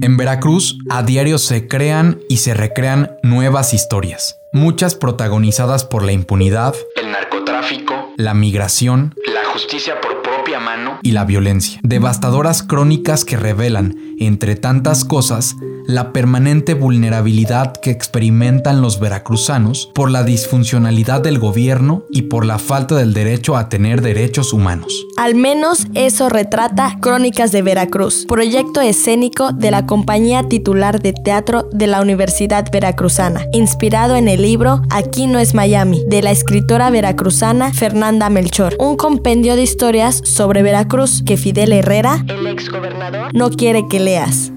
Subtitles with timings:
[0.00, 6.12] En Veracruz a diario se crean y se recrean nuevas historias, muchas protagonizadas por la
[6.12, 11.78] impunidad, el narcotráfico, la migración, la justicia por propia mano y la violencia.
[11.84, 15.54] Devastadoras crónicas que revelan, entre tantas cosas,
[15.86, 22.58] la permanente vulnerabilidad que experimentan los veracruzanos por la disfuncionalidad del gobierno y por la
[22.58, 25.06] falta del derecho a tener derechos humanos.
[25.18, 31.68] Al menos eso retrata Crónicas de Veracruz, proyecto escénico de la compañía titular de teatro
[31.70, 36.88] de la Universidad Veracruzana, inspirado en el libro Aquí no es Miami, de la escritora
[36.88, 40.93] veracruzana Fernanda Melchor, un compendio de historias sobre Veracruz
[41.26, 44.52] que Fidel Herrera, el ex gobernador, no quiere que leas.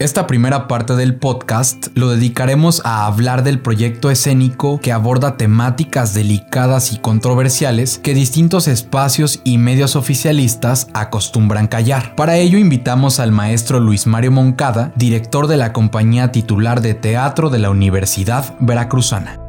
[0.00, 6.14] Esta primera parte del podcast lo dedicaremos a hablar del proyecto escénico que aborda temáticas
[6.14, 12.16] delicadas y controversiales que distintos espacios y medios oficialistas acostumbran callar.
[12.16, 17.50] Para ello invitamos al maestro Luis Mario Moncada, director de la compañía titular de teatro
[17.50, 19.39] de la Universidad Veracruzana.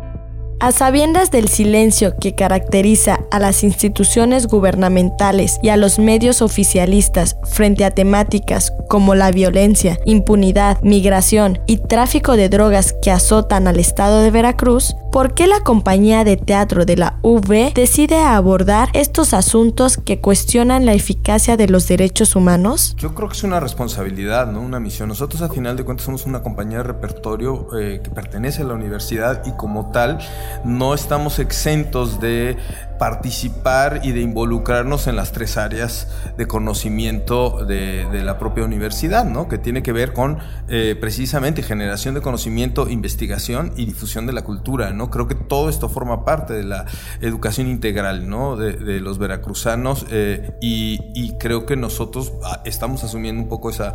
[0.63, 7.35] A sabiendas del silencio que caracteriza a las instituciones gubernamentales y a los medios oficialistas
[7.49, 13.79] frente a temáticas como la violencia, impunidad, migración y tráfico de drogas que azotan al
[13.79, 19.33] estado de Veracruz, ¿por qué la compañía de teatro de la UV decide abordar estos
[19.33, 22.95] asuntos que cuestionan la eficacia de los derechos humanos?
[22.97, 24.61] Yo creo que es una responsabilidad, ¿no?
[24.61, 25.09] Una misión.
[25.09, 28.73] Nosotros, a final de cuentas, somos una compañía de repertorio eh, que pertenece a la
[28.73, 30.19] universidad y como tal
[30.63, 32.57] no estamos exentos de
[33.01, 36.07] participar y de involucrarnos en las tres áreas
[36.37, 39.47] de conocimiento de, la propia universidad, ¿no?
[39.47, 44.43] que tiene que ver con eh, precisamente generación de conocimiento, investigación y difusión de la
[44.43, 44.91] cultura.
[44.91, 45.09] ¿no?
[45.09, 46.85] Creo que todo esto forma parte de la
[47.21, 48.55] educación integral ¿no?
[48.55, 53.93] de, los veracruzanos eh, y, creo que nosotros ah, estamos asumiendo un poco esa,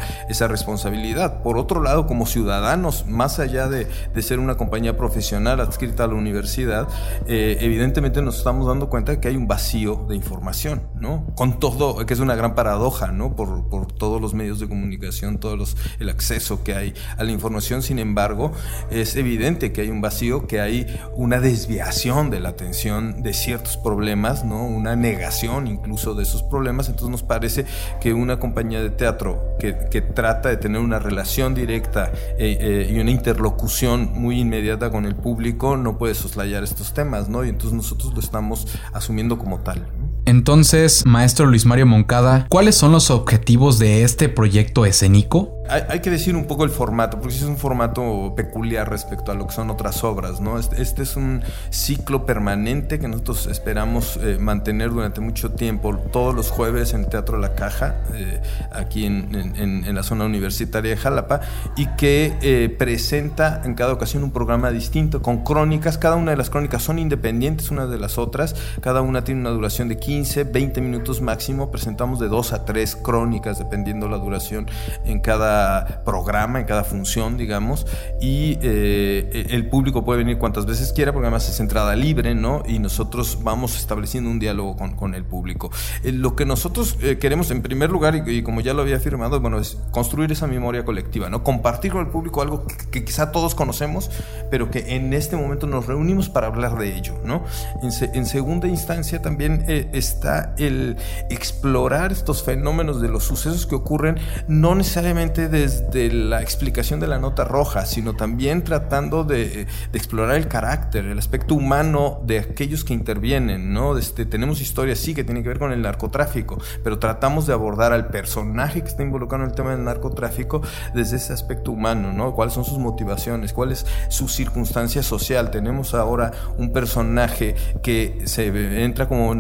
[0.48, 1.44] responsabilidad.
[1.44, 3.86] Por otro lado, como ciudadanos, más allá de,
[4.20, 6.88] ser una compañía profesional adscrita a la universidad,
[7.28, 11.26] eh, evidentemente nos estamos dando cuenta cuenta que hay un vacío de información, ¿no?
[11.34, 13.36] Con todo, que es una gran paradoja, ¿no?
[13.36, 17.30] Por, por todos los medios de comunicación, todo los, el acceso que hay a la
[17.30, 18.52] información, sin embargo,
[18.90, 23.76] es evidente que hay un vacío, que hay una desviación de la atención de ciertos
[23.76, 24.64] problemas, ¿no?
[24.64, 27.66] Una negación incluso de esos problemas, entonces nos parece
[28.00, 32.90] que una compañía de teatro que, que trata de tener una relación directa eh, eh,
[32.90, 37.44] y una interlocución muy inmediata con el público no puede soslayar estos temas, ¿no?
[37.44, 39.86] Y entonces nosotros lo estamos asumiendo como tal.
[40.26, 45.56] Entonces, maestro Luis Mario Moncada, ¿cuáles son los objetivos de este proyecto escénico?
[45.68, 49.48] Hay, que decir un poco el formato, porque es un formato peculiar respecto a lo
[49.48, 50.60] que son otras obras, ¿no?
[50.60, 56.36] Este, este es un ciclo permanente que nosotros esperamos eh, mantener durante mucho tiempo, todos
[56.36, 61.40] los jueves en el Teatro La Caja, eh, aquí en, la zona universitaria de Jalapa,
[61.76, 66.36] y que eh, presenta en cada ocasión un programa distinto, con crónicas, cada una de
[66.36, 70.15] las crónicas son independientes unas de las otras, cada una tiene una duración de 15,
[70.22, 74.66] 20 minutos máximo, presentamos de 2 a 3 crónicas, dependiendo la duración
[75.04, 77.86] en cada programa, en cada función, digamos,
[78.20, 82.62] y eh, el público puede venir cuantas veces quiera, porque además es entrada libre, ¿no?
[82.66, 85.70] Y nosotros vamos estableciendo un diálogo con, el público.
[86.02, 89.40] Eh, lo que nosotros eh, queremos, en primer lugar, y, como ya lo había afirmado,
[89.40, 91.42] bueno, es construir esa memoria colectiva, ¿no?
[91.44, 94.10] Compartir con el público algo que, quizá todos conocemos,
[94.50, 97.44] pero que en este momento nos reunimos para hablar de ello, ¿no?
[97.82, 99.64] En, segunda instancia también
[100.06, 100.96] está el
[101.30, 104.18] explorar estos fenómenos de los sucesos que ocurren,
[104.48, 110.48] no necesariamente desde la explicación de la nota roja, sino también tratando de, explorar el
[110.48, 113.96] carácter, el aspecto humano de aquellos que intervienen, ¿no?
[113.96, 117.92] Este, tenemos historias, sí, que tienen que ver con el narcotráfico, pero tratamos de abordar
[117.92, 120.62] al personaje que está involucrado en el tema del narcotráfico
[120.94, 122.34] desde ese aspecto humano, ¿no?
[122.34, 123.52] ¿Cuáles son sus motivaciones?
[123.52, 125.50] ¿Cuál es su circunstancia social?
[125.50, 129.34] Tenemos ahora un personaje que se entra como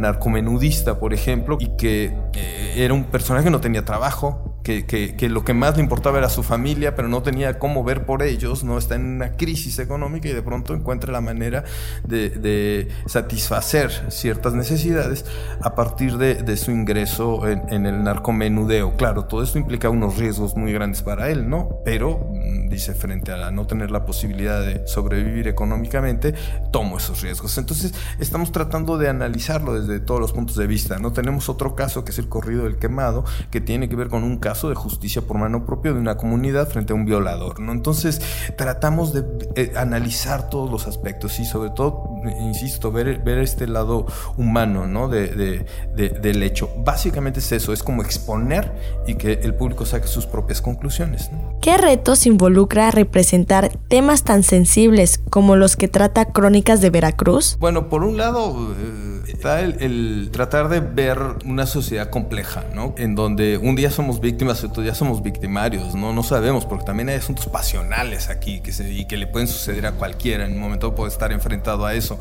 [0.98, 5.54] por ejemplo, y que eh, era un personaje que no tenía trabajo, que, lo que
[5.54, 8.78] más le importaba era su familia, pero no tenía cómo ver por ellos, ¿no?
[8.78, 11.64] Está en una crisis económica y de pronto encuentra la manera
[12.04, 15.24] de, satisfacer ciertas necesidades
[15.62, 18.96] a partir de, su ingreso en, el narcomenudeo.
[18.96, 21.68] Claro, todo esto implica unos riesgos muy grandes para él, ¿no?
[21.84, 22.32] Pero,
[22.68, 26.34] dice, frente a no tener la posibilidad de sobrevivir económicamente,
[26.70, 27.56] tomo esos riesgos.
[27.58, 31.12] Entonces, estamos tratando de analizarlo desde todos los puntos de vista, ¿no?
[31.12, 34.38] Tenemos otro caso que es el corrido del quemado, que tiene que ver con un
[34.38, 37.72] caso de justicia por mano propia de una comunidad frente a un violador, ¿no?
[37.72, 38.20] Entonces
[38.56, 44.06] tratamos de eh, analizar todos los aspectos y sobre todo, insisto, ver, ver este lado
[44.36, 45.08] humano, ¿no?
[45.08, 46.70] De, del hecho.
[46.78, 48.72] Básicamente es eso, es como exponer
[49.06, 51.30] y que el público saque sus propias conclusiones.
[51.60, 57.56] ¿Qué retos involucra representar temas tan sensibles como los que trata Crónicas de Veracruz?
[57.58, 58.74] Bueno, por un lado...
[58.78, 62.94] Eh, está el, tratar de ver una sociedad compleja, ¿no?
[62.96, 66.12] En donde un día somos víctimas y otro día somos victimarios, ¿no?
[66.12, 69.86] No sabemos, porque también hay asuntos pasionales aquí que se, y que le pueden suceder
[69.86, 70.46] a cualquiera.
[70.46, 72.15] En un momento puede estar enfrentado a eso.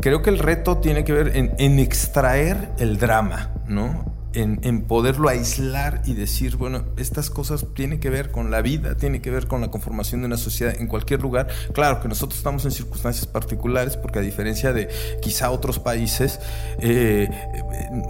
[0.00, 4.19] Creo que el reto tiene que ver en, en extraer el drama, ¿no?
[4.32, 9.22] En, poderlo aislar y decir, bueno, estas cosas tienen que ver con la vida, tienen
[9.22, 11.48] que ver con la conformación de una sociedad en cualquier lugar.
[11.72, 14.88] Claro que nosotros estamos en circunstancias particulares porque a diferencia de
[15.20, 16.40] quizá otros países,
[16.80, 17.28] eh,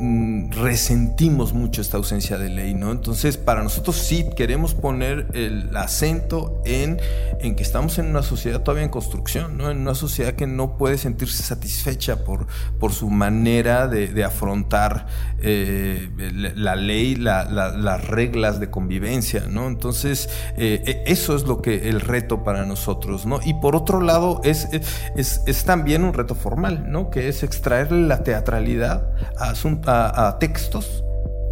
[0.00, 2.92] mm, resentimos mucho esta ausencia de ley, ¿no?
[2.92, 7.00] Entonces, para nosotros sí queremos poner el acento en,
[7.40, 9.70] en que estamos en una sociedad todavía en construcción, ¿no?
[9.70, 12.46] En una sociedad que no puede sentirse satisfecha por,
[12.78, 15.06] por su manera de, afrontar
[15.40, 19.66] eh, la ley, las reglas de convivencia, ¿no?
[19.66, 23.40] Entonces, eh, e, eso es lo que el reto para nosotros, ¿no?
[23.44, 27.10] Y por otro lado, es, es, es también un reto formal, ¿no?
[27.10, 31.04] Que es extraerle la teatralidad a, a textos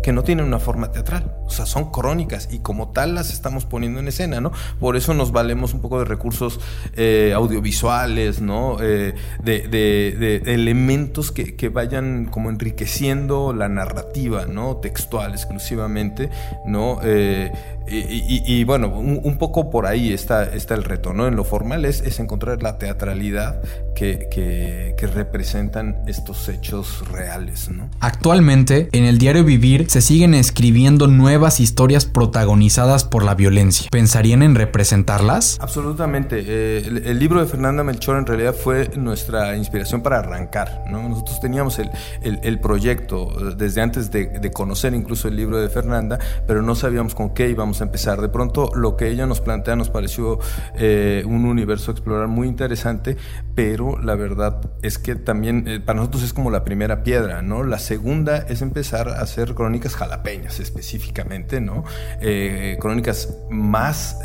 [0.02, 3.64] que no tienen una forma teatral, o sea, son crónicas y como tal las estamos
[3.64, 4.52] poniendo en escena, ¿no?
[4.78, 6.60] Por eso nos valemos un poco de recursos
[6.94, 8.76] eh, audiovisuales, ¿no?
[8.82, 14.76] Eh, de, elementos que, vayan como enriqueciendo la narrativa, ¿no?
[14.76, 16.30] Textual exclusivamente,
[16.66, 17.00] ¿no?
[17.02, 17.50] Eh,
[17.90, 21.26] y, bueno, un, poco por ahí está, está el reto, ¿no?
[21.26, 23.62] En lo formal es, encontrar la teatralidad
[23.94, 27.88] que, que, representan estos hechos reales, ¿no?
[28.00, 33.88] Actualmente, en el diario Vivir se siguen escribiendo nuevas historias protagonizadas por la violencia.
[33.90, 35.56] ¿Pensarían en representarlas?
[35.60, 36.42] Absolutamente.
[36.44, 41.08] Eh, el, libro de Fernanda Melchor en realidad fue nuestra inspiración para arrancar, ¿no?
[41.08, 41.90] Nosotros teníamos el,
[42.22, 47.14] el, proyecto eh, desde antes de, conocer incluso el libro de Fernanda, pero no sabíamos
[47.14, 48.20] con qué íbamos a empezar.
[48.20, 50.40] De pronto lo que ella nos plantea nos pareció
[50.74, 53.16] eh, un universo a explorar muy interesante,
[53.54, 57.62] pero la verdad es que también para nosotros es como la primera piedra, ¿no?
[57.62, 61.27] La segunda es empezar a hacer crónicas jalapeñas específicamente,
[61.60, 61.84] ¿no?
[62.20, 64.18] Eh, crónicas más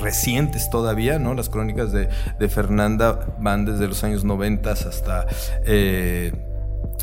[0.00, 1.34] recientes todavía, ¿no?
[1.34, 5.26] Las crónicas de, de, Fernanda van desde los años 90 hasta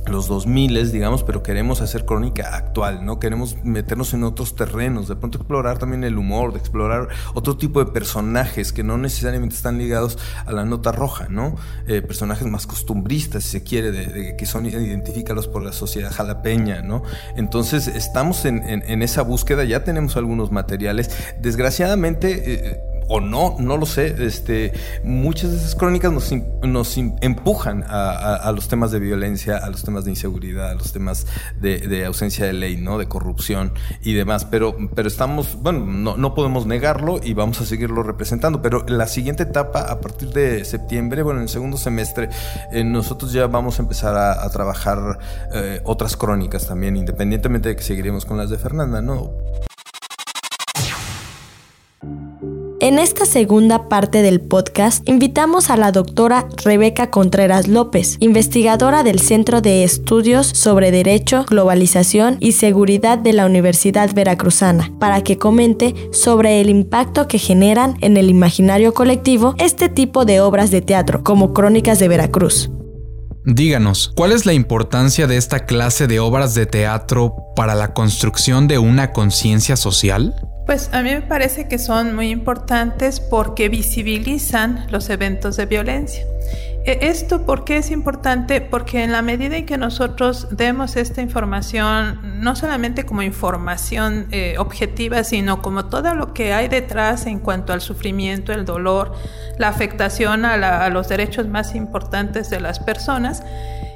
[0.08, 3.20] los 2000, digamos, pero queremos hacer crónica actual, ¿no?
[3.20, 7.84] Queremos meternos en otros terrenos, de pronto explorar también el humor, de explorar otro tipo
[7.84, 11.56] de personajes que no necesariamente están ligados a la nota roja, ¿no?
[11.88, 17.04] Eh, personajes más costumbristas, si se quiere, que son identifícalos por la sociedad jalapeña, ¿no?
[17.36, 21.10] Entonces, estamos en, esa búsqueda, ya tenemos algunos materiales.
[21.42, 24.74] Desgraciadamente, eh, o no, no lo sé, este,
[25.04, 26.32] muchas de esas crónicas nos,
[26.64, 31.28] nos empujan a, los temas de violencia, a los temas de inseguridad, a los temas
[31.60, 32.98] de, ausencia de ley, ¿no?
[32.98, 37.66] De corrupción y demás, pero, pero estamos, bueno, no, no, podemos negarlo y vamos a
[37.66, 42.30] seguirlo representando, pero la siguiente etapa, a partir de septiembre, bueno, en el segundo semestre,
[42.72, 45.20] eh, nosotros ya vamos a empezar a, trabajar
[45.54, 49.32] eh, otras crónicas también, independientemente de que seguiremos con las de Fernanda, ¿no?
[52.86, 59.20] En esta segunda parte del podcast invitamos a la doctora Rebeca Contreras López, investigadora del
[59.20, 65.96] Centro de Estudios sobre Derecho, Globalización y Seguridad de la Universidad Veracruzana, para que comente
[66.12, 71.24] sobre el impacto que generan en el imaginario colectivo este tipo de obras de teatro,
[71.24, 72.70] como Crónicas de Veracruz.
[73.46, 78.68] Díganos, ¿cuál es la importancia de esta clase de obras de teatro para la construcción
[78.68, 80.36] de una conciencia social?
[80.66, 86.26] Pues a mí me parece que son muy importantes porque visibilizan los eventos de violencia.
[86.86, 88.62] E, ¿Esto por qué es importante?
[88.62, 94.56] Porque en la medida en que nosotros demos esta información, no solamente como información eh,
[94.58, 99.14] objetiva, sino como todo lo que hay detrás en cuanto al sufrimiento, el dolor,
[99.60, 103.44] la afectación a, a los derechos más importantes de las personas,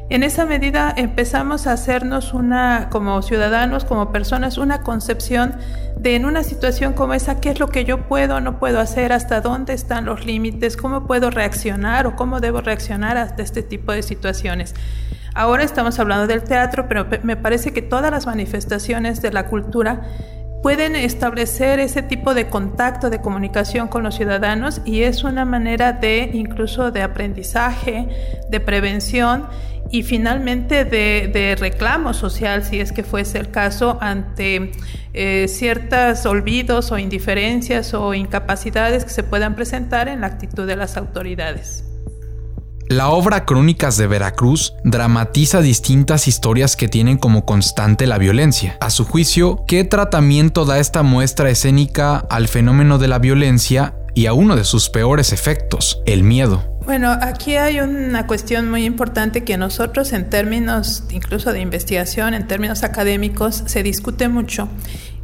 [0.09, 5.53] En esa medida empezamos a hacernos una, como ciudadanos, como personas, una concepción
[5.99, 9.13] de en una situación como esa, qué es lo que yo puedo no puedo hacer,
[9.13, 13.91] hasta dónde están los límites, cómo puedo reaccionar o cómo debo reaccionar a este tipo
[13.91, 14.73] de situaciones.
[15.35, 20.01] Ahora estamos hablando del teatro, pero me parece que todas las manifestaciones de la cultura
[20.63, 25.93] pueden establecer ese tipo de contacto, de comunicación con los ciudadanos y es una manera
[25.93, 28.09] de incluso de aprendizaje,
[28.49, 29.45] de prevención
[29.91, 34.71] y finalmente de, reclamo social, si es que fuese el caso, ante
[35.13, 40.75] eh, ciertos olvidos o indiferencias o incapacidades que se puedan presentar en la actitud de
[40.75, 41.85] las autoridades.
[42.89, 48.77] La obra Crónicas de Veracruz dramatiza distintas historias que tienen como constante la violencia.
[48.81, 54.25] A su juicio, ¿qué tratamiento da esta muestra escénica al fenómeno de la violencia y
[54.25, 56.68] a uno de sus peores efectos, el miedo?
[56.85, 62.47] Bueno, aquí hay una cuestión muy importante que nosotros en términos incluso de investigación, en
[62.47, 64.69] términos académicos, se discute mucho,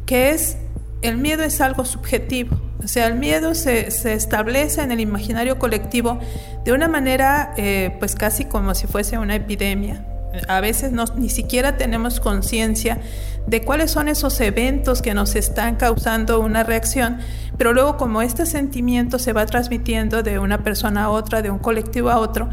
[0.04, 0.58] que es
[1.02, 2.60] el miedo es algo subjetivo.
[2.82, 6.20] O sea, el miedo se, establece en el imaginario colectivo
[6.64, 10.04] de una manera, eh, pues casi como si fuese una epidemia.
[10.48, 13.00] A veces no, ni siquiera tenemos conciencia
[13.46, 17.18] de cuáles son esos eventos que nos están causando una reacción,
[17.58, 21.58] pero luego como este sentimiento se va transmitiendo de una persona a otra, de un
[21.58, 22.50] colectivo a otro,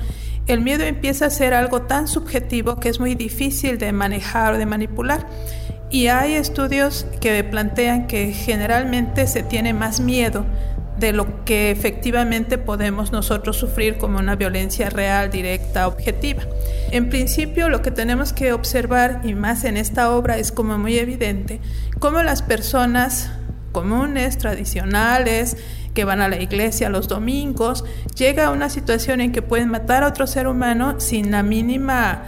[0.47, 4.57] el miedo empieza a ser algo tan subjetivo que es muy difícil de manejar o
[4.57, 5.27] de manipular.
[5.89, 10.45] Y hay estudios que plantean que generalmente se tiene más miedo
[10.97, 16.43] de lo que efectivamente podemos nosotros sufrir como una violencia real, directa, objetiva.
[16.91, 20.97] En principio lo que tenemos que observar, y más en esta obra es como muy
[20.97, 21.59] evidente,
[21.99, 23.31] cómo las personas
[23.73, 25.57] comunes, tradicionales,
[25.93, 27.83] que van a la iglesia los domingos,
[28.15, 32.23] llega a una situación en que pueden matar a otro ser humano sin la mínima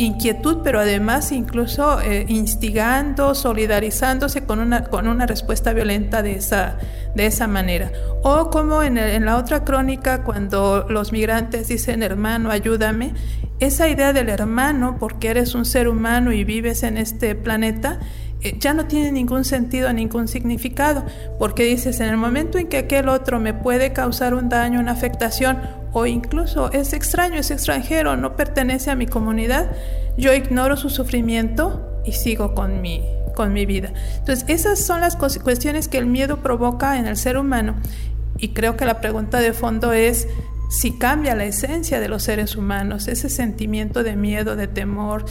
[0.00, 6.78] inquietud, pero además incluso eh, instigando, solidarizándose con una, con una respuesta violenta de esa,
[7.14, 7.92] de esa manera.
[8.22, 13.12] O como en, la otra crónica, cuando los migrantes dicen, hermano, ayúdame,
[13.58, 18.00] esa idea del hermano, porque eres un ser humano y vives en este planeta,
[18.58, 21.04] ya no tiene ningún sentido, ningún significado,
[21.38, 24.92] porque dices, en el momento en que aquel otro me puede causar un daño, una
[24.92, 25.58] afectación,
[25.92, 29.70] o incluso es extraño, es extranjero, no pertenece a mi comunidad,
[30.16, 33.02] yo ignoro su sufrimiento y sigo con mi,
[33.34, 33.92] con mi vida.
[34.18, 37.76] Entonces, esas son las cuestiones que el miedo provoca en el ser humano.
[38.38, 40.26] Y creo que la pregunta de fondo es
[40.70, 45.24] si cambia la esencia de los seres humanos, ese sentimiento de miedo, de temor,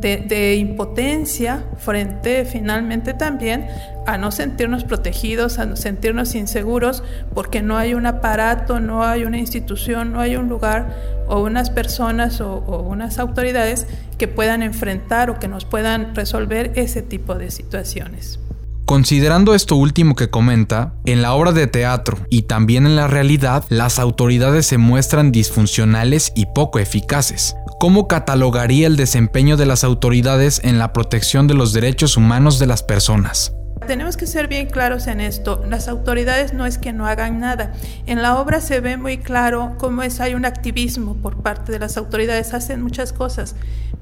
[0.00, 3.66] de, impotencia frente finalmente también
[4.06, 7.02] a no sentirnos protegidos, a no sentirnos inseguros,
[7.34, 11.70] porque no hay un aparato, no hay una institución, no hay un lugar o unas
[11.70, 13.86] personas o unas autoridades
[14.18, 18.38] que puedan enfrentar o que nos puedan resolver ese tipo de situaciones.
[18.86, 23.64] Considerando esto último que comenta, en la obra de teatro y también en la realidad,
[23.68, 27.56] las autoridades se muestran disfuncionales y poco eficaces.
[27.78, 32.66] ¿Cómo catalogaría el desempeño de las autoridades en la protección de los derechos humanos de
[32.66, 33.52] las personas?
[33.86, 35.62] Tenemos que ser bien claros en esto.
[35.68, 37.74] Las autoridades no es que no hagan nada.
[38.06, 41.78] En la obra se ve muy claro cómo es hay un activismo por parte de
[41.78, 42.54] las autoridades.
[42.54, 43.54] Hacen muchas cosas,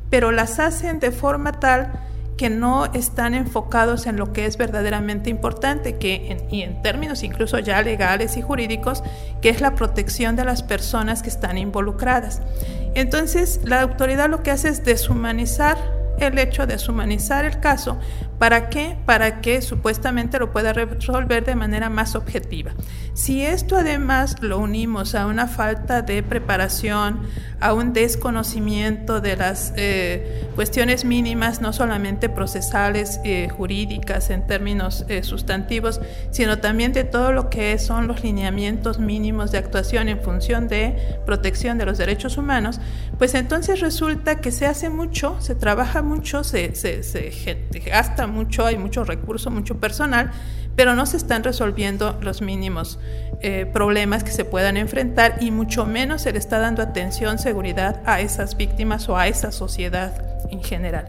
[0.09, 1.91] pero las hacen de forma tal
[2.37, 7.59] que no están enfocados en lo que es verdaderamente importante, que y en términos incluso
[7.59, 9.03] ya legales y jurídicos,
[9.41, 12.43] que es la protección de las personas que están involucradas.
[12.95, 17.99] Entonces, la autoridad lo que hace es deshumanizar el hecho de deshumanizar el caso.
[18.39, 18.97] ¿Para qué?
[19.05, 22.73] Para que supuestamente lo pueda resolver de manera más objetiva.
[23.15, 27.21] Si esto además lo unimos a una falta de preparación,
[27.61, 35.07] a un desconocimiento de las eh, cuestiones mínimas, no solamente procesales, eh, jurídicas en términos
[35.09, 36.01] eh, sustantivos,
[36.33, 41.21] sino también de todo lo que son los lineamientos mínimos de actuación en función de
[41.25, 42.81] protección de los derechos humanos,
[43.17, 47.33] pues entonces resulta que se hace mucho, se trabaja mucho, se, se, se
[47.87, 50.33] gasta mucho, hay mucho recurso, mucho personal,
[50.77, 52.99] pero no se están resolviendo los mínimos
[53.41, 58.01] eh, problemas que se puedan enfrentar y mucho menos se le está dando atención, seguridad
[58.07, 61.09] a esas víctimas o a esa sociedad en general.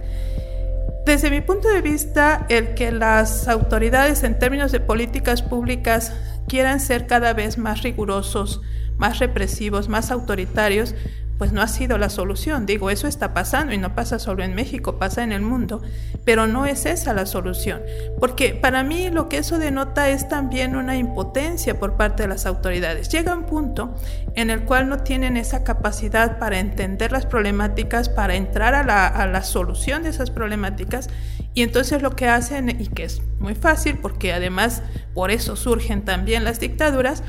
[1.06, 6.14] Desde mi punto de vista, el que las autoridades en términos de políticas públicas
[6.48, 8.62] quieran ser cada vez más rigurosos,
[8.98, 10.96] más represivos, más autoritarios,
[11.38, 12.66] pues no ha sido la solución.
[12.66, 15.82] Digo, eso está pasando y no pasa solo en México, pasa en el mundo,
[16.24, 17.82] pero no es esa la solución.
[18.20, 22.46] Porque para mí lo que eso denota es también una impotencia por parte de las
[22.46, 23.10] autoridades.
[23.10, 23.96] Llega un punto
[24.36, 29.44] en el cual no tienen esa capacidad para entender las problemáticas, para entrar a la,
[29.44, 31.10] solución de esas problemáticas
[31.54, 34.82] y entonces lo que hacen, y que es muy fácil, porque además
[35.14, 37.22] por eso surgen también las dictaduras,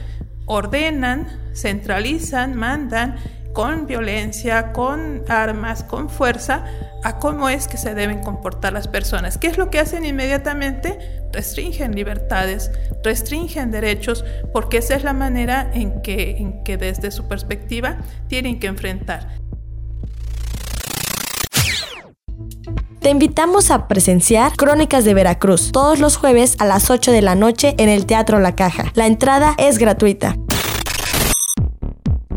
[0.46, 3.16] ordenan, centralizan, mandan
[3.56, 6.66] con violencia, con armas, con fuerza,
[7.02, 9.38] a cómo es que se deben comportar las personas.
[9.38, 10.98] ¿Qué es lo que hacen inmediatamente?
[11.32, 12.70] Restringen libertades,
[13.02, 17.96] restringen derechos, porque esa es la manera en que, en que desde su perspectiva
[18.28, 19.38] tienen que enfrentar.
[23.00, 27.34] Te invitamos a presenciar Crónicas de Veracruz todos los jueves a las 8 de la
[27.34, 28.92] noche en el Teatro La Caja.
[28.94, 30.36] La entrada es gratuita.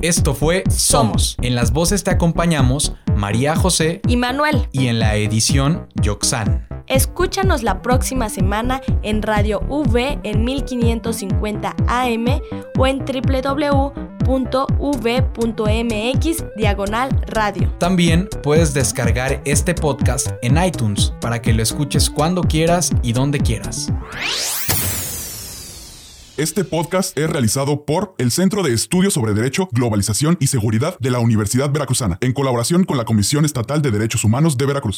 [0.02, 1.36] Esto fue Somos.
[1.42, 4.70] En las voces te acompañamos María José y Manuel.
[4.72, 6.66] Y en la edición Yoxan.
[6.88, 12.26] Escúchanos la próxima semana en Radio V en 1550 AM
[12.78, 13.94] o en www.v.mx
[16.56, 17.70] diagonal radio.
[17.78, 23.40] También puedes descargar este podcast en iTunes para que lo escuches cuando quieras y donde
[23.40, 23.92] quieras.
[26.40, 31.12] Este podcast es realizado por el Centro de Estudios sobre Derecho, Globalización y Seguridad de
[31.12, 34.98] la Universidad Veracruzana, en colaboración con la Comisión Estatal de Derechos Humanos de Veracruz.